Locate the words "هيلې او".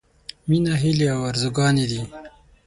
0.81-1.19